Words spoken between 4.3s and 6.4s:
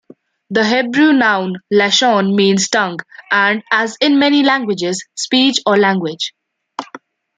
languages, "speech" or "language".